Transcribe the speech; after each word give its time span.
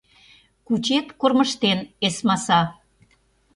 Кучет 0.65 1.07
кормыжтен 1.19 1.79
эсмаса. 2.07 2.61